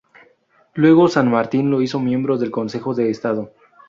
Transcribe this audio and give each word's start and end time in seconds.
Luego 0.73 1.09
San 1.09 1.29
Martín 1.29 1.69
lo 1.69 1.79
hizo 1.83 1.99
miembro 1.99 2.39
del 2.39 2.49
Consejo 2.49 2.95
de 2.95 3.11
Estado. 3.11 3.51